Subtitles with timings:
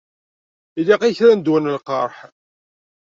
[0.79, 2.15] Ilaq-iyi kra n ddwa n leqriḥ.